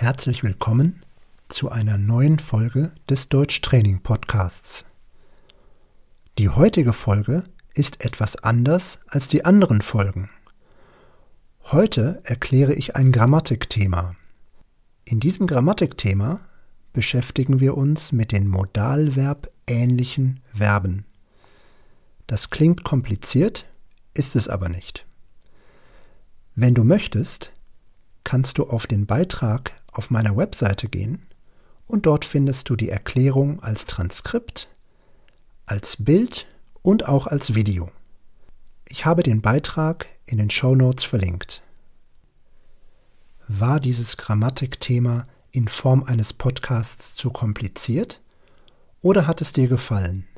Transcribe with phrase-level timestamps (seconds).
[0.00, 1.04] Herzlich willkommen
[1.50, 4.86] zu einer neuen Folge des Deutschtraining Podcasts.
[6.38, 7.44] Die heutige Folge
[7.74, 10.30] ist etwas anders als die anderen Folgen.
[11.64, 14.16] Heute erkläre ich ein Grammatikthema.
[15.04, 16.40] In diesem Grammatikthema
[16.94, 21.04] beschäftigen wir uns mit den modalverbähnlichen Verben.
[22.26, 23.66] Das klingt kompliziert,
[24.14, 25.04] ist es aber nicht.
[26.54, 27.52] Wenn du möchtest,
[28.30, 31.20] kannst du auf den Beitrag auf meiner Webseite gehen
[31.88, 34.68] und dort findest du die Erklärung als Transkript,
[35.66, 36.46] als Bild
[36.82, 37.90] und auch als Video.
[38.86, 41.64] Ich habe den Beitrag in den Show Notes verlinkt.
[43.48, 48.22] War dieses Grammatikthema in Form eines Podcasts zu kompliziert
[49.02, 50.28] oder hat es dir gefallen?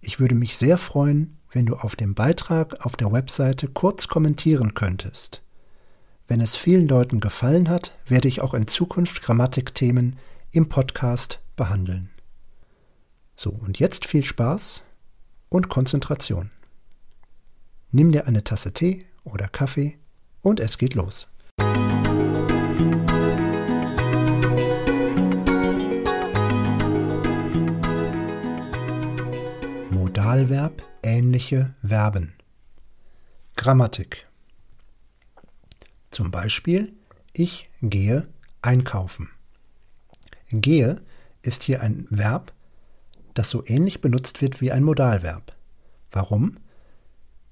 [0.00, 4.72] Ich würde mich sehr freuen, wenn du auf dem Beitrag auf der Webseite kurz kommentieren
[4.72, 5.43] könntest.
[6.26, 10.18] Wenn es vielen Leuten gefallen hat, werde ich auch in Zukunft Grammatikthemen
[10.52, 12.08] im Podcast behandeln.
[13.36, 14.82] So, und jetzt viel Spaß
[15.50, 16.50] und Konzentration.
[17.90, 19.98] Nimm dir eine Tasse Tee oder Kaffee
[20.40, 21.26] und es geht los.
[29.90, 32.32] Modalverb ähnliche Verben.
[33.56, 34.26] Grammatik.
[36.14, 36.92] Zum Beispiel,
[37.32, 38.28] ich gehe
[38.62, 39.30] einkaufen.
[40.52, 41.02] Gehe
[41.42, 42.52] ist hier ein Verb,
[43.34, 45.56] das so ähnlich benutzt wird wie ein Modalverb.
[46.12, 46.58] Warum?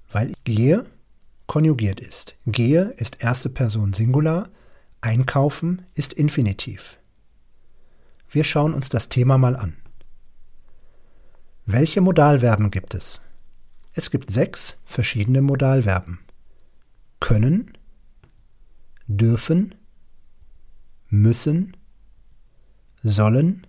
[0.09, 0.87] Weil gehe
[1.49, 2.37] konjugiert ist.
[2.47, 4.49] Gehe ist erste Person Singular,
[5.01, 7.01] einkaufen ist Infinitiv.
[8.31, 9.77] Wir schauen uns das Thema mal an.
[11.67, 13.21] Welche Modalverben gibt es?
[13.93, 16.21] Es gibt sechs verschiedene Modalverben.
[17.19, 17.73] Können,
[19.17, 19.75] dürfen,
[21.09, 21.77] müssen,
[23.03, 23.67] sollen,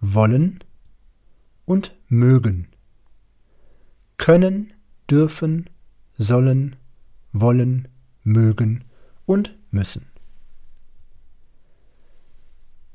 [0.00, 0.62] wollen
[1.64, 2.68] und mögen.
[4.16, 4.72] Können,
[5.10, 5.70] dürfen,
[6.16, 6.76] sollen,
[7.32, 7.88] wollen,
[8.22, 8.84] mögen
[9.26, 10.06] und müssen.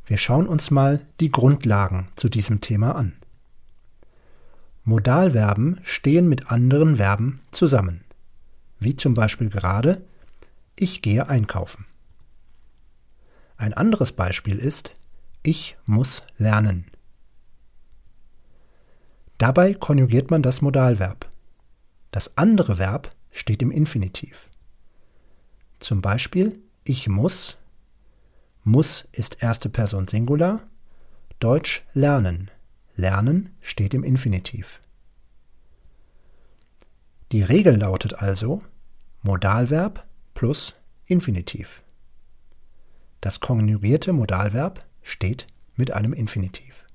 [0.05, 3.13] Wir schauen uns mal die Grundlagen zu diesem Thema an.
[4.83, 8.01] Modalverben stehen mit anderen Verben zusammen,
[8.79, 10.03] wie zum Beispiel gerade
[10.81, 11.85] ich gehe einkaufen.
[13.57, 14.93] Ein anderes Beispiel ist
[15.43, 16.85] Ich muss lernen.
[19.37, 21.29] Dabei konjugiert man das Modalverb.
[22.11, 24.49] Das andere Verb steht im Infinitiv.
[25.79, 27.57] Zum Beispiel Ich muss.
[28.63, 30.61] Muss ist erste Person Singular.
[31.39, 32.51] Deutsch lernen.
[32.95, 34.79] Lernen steht im Infinitiv.
[37.31, 38.61] Die Regel lautet also
[39.21, 40.08] Modalverb
[40.39, 40.71] plus
[41.05, 41.83] Infinitiv.
[43.19, 46.85] Das konjugierte Modalverb steht mit einem Infinitiv.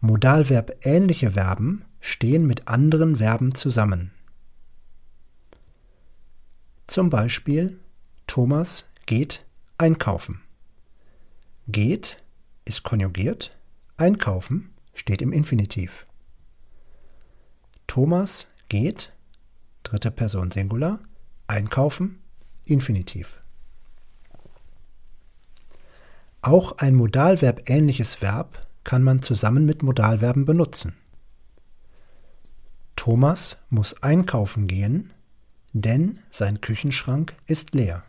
[0.00, 4.10] Modalverb ähnliche Verben stehen mit anderen Verben zusammen.
[6.86, 7.78] Zum Beispiel
[8.26, 9.44] Thomas geht
[9.76, 10.40] einkaufen.
[11.68, 12.24] Geht
[12.64, 13.58] ist konjugiert,
[13.98, 16.06] einkaufen steht im Infinitiv.
[17.86, 19.12] Thomas geht
[19.86, 20.98] dritte Person Singular,
[21.46, 22.20] einkaufen,
[22.64, 23.40] Infinitiv.
[26.42, 30.94] Auch ein Modalverb ähnliches Verb kann man zusammen mit Modalverben benutzen.
[32.96, 35.12] Thomas muss einkaufen gehen,
[35.72, 38.02] denn sein Küchenschrank ist leer.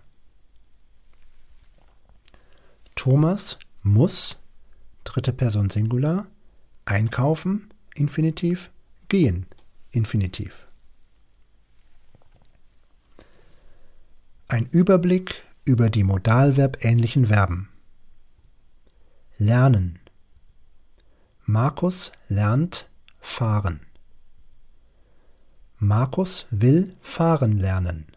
[2.96, 4.40] Thomas muss,
[5.04, 6.26] dritte Person Singular,
[6.86, 8.72] einkaufen, Infinitiv,
[9.10, 9.46] gehen,
[9.92, 10.67] Infinitiv.
[14.50, 17.68] Ein Überblick über die modalverbähnlichen Verben.
[19.38, 20.00] Lernen.
[21.44, 23.82] Markus lernt fahren.
[25.80, 28.08] Markus will fahren lernen.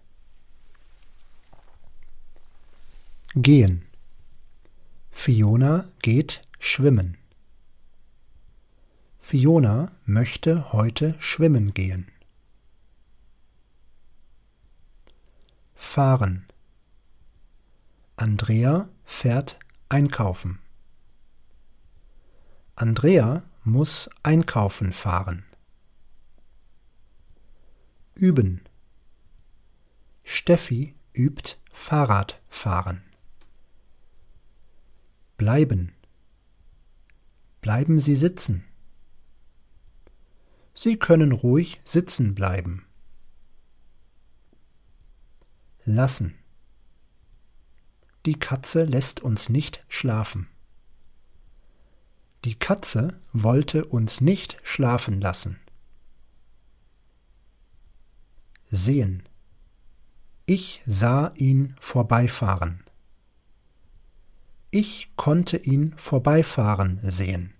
[3.34, 3.84] Gehen.
[5.10, 7.16] Fiona geht schwimmen.
[9.18, 12.06] Fiona möchte heute schwimmen gehen.
[15.80, 16.46] Fahren.
[18.14, 20.60] Andrea fährt einkaufen.
[22.76, 25.44] Andrea muss einkaufen fahren.
[28.14, 28.60] Üben.
[30.22, 33.02] Steffi übt Fahrradfahren.
[35.38, 35.92] Bleiben.
[37.62, 38.64] Bleiben Sie sitzen.
[40.74, 42.84] Sie können ruhig sitzen bleiben
[45.84, 46.34] lassen.
[48.26, 50.48] Die Katze lässt uns nicht schlafen.
[52.44, 55.58] Die Katze wollte uns nicht schlafen lassen.
[58.66, 59.22] Sehen.
[60.46, 62.82] Ich sah ihn vorbeifahren.
[64.70, 67.52] Ich konnte ihn vorbeifahren sehen.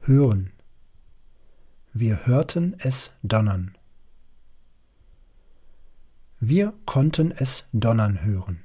[0.00, 0.52] Hören.
[1.92, 3.76] Wir hörten es donnern.
[6.44, 8.64] Wir konnten es donnern hören.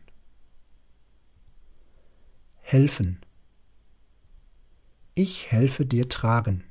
[2.62, 3.22] Helfen.
[5.14, 6.64] Ich helfe dir tragen.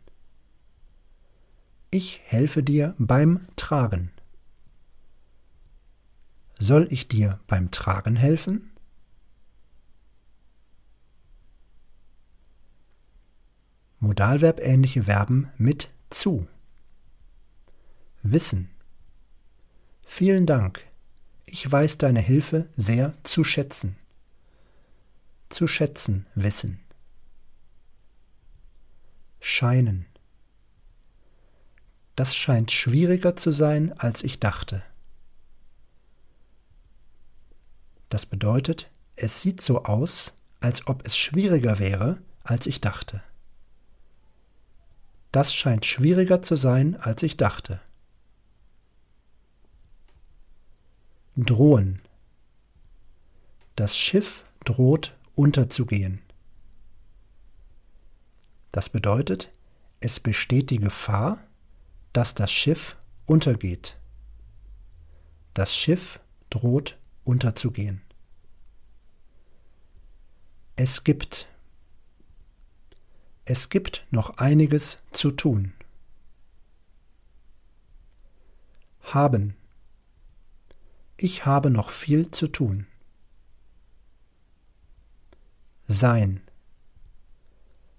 [1.92, 4.10] Ich helfe dir beim Tragen.
[6.56, 8.72] Soll ich dir beim Tragen helfen?
[14.00, 16.48] Modalverbähnliche Verben mit zu.
[18.24, 18.70] Wissen.
[20.02, 20.84] Vielen Dank.
[21.46, 23.96] Ich weiß deine Hilfe sehr zu schätzen.
[25.48, 26.80] Zu schätzen wissen.
[29.40, 30.06] Scheinen.
[32.16, 34.82] Das scheint schwieriger zu sein, als ich dachte.
[38.08, 43.22] Das bedeutet, es sieht so aus, als ob es schwieriger wäre, als ich dachte.
[45.32, 47.80] Das scheint schwieriger zu sein, als ich dachte.
[51.36, 52.00] Drohen.
[53.76, 56.22] Das Schiff droht unterzugehen.
[58.72, 59.50] Das bedeutet,
[60.00, 61.38] es besteht die Gefahr,
[62.14, 62.96] dass das Schiff
[63.26, 63.98] untergeht.
[65.52, 68.00] Das Schiff droht unterzugehen.
[70.76, 71.48] Es gibt.
[73.44, 75.72] Es gibt noch einiges zu tun.
[79.02, 79.55] Haben.
[81.16, 82.86] Ich habe noch viel zu tun.
[85.84, 86.42] Sein.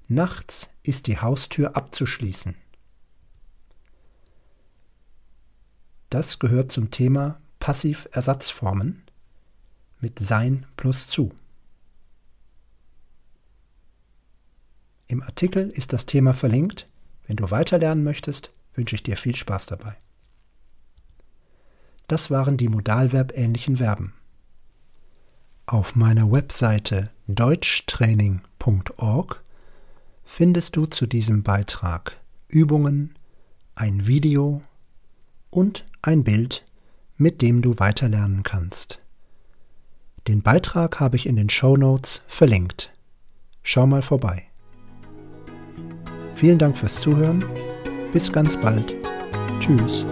[0.07, 2.55] Nachts ist die Haustür abzuschließen.
[6.09, 9.03] Das gehört zum Thema Passiversatzformen
[9.99, 11.33] mit sein plus zu.
[15.07, 16.87] Im Artikel ist das Thema verlinkt.
[17.25, 19.97] Wenn du weiterlernen möchtest, wünsche ich dir viel Spaß dabei.
[22.07, 24.13] Das waren die modalverbähnlichen Verben.
[25.65, 29.43] Auf meiner Webseite deutschtraining.org
[30.23, 32.17] findest du zu diesem Beitrag
[32.47, 33.13] Übungen,
[33.75, 34.61] ein Video
[35.49, 36.63] und ein Bild,
[37.17, 38.99] mit dem du weiterlernen kannst.
[40.27, 42.93] Den Beitrag habe ich in den Show Notes verlinkt.
[43.63, 44.43] Schau mal vorbei.
[46.35, 47.43] Vielen Dank fürs Zuhören.
[48.13, 48.95] Bis ganz bald.
[49.59, 50.05] Tschüss.